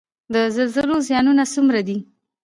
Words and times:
د 0.33 0.35
زلزلو 0.55 0.95
زیانونه 1.07 1.43
څومره 1.53 1.79
دي؟ 1.87 1.97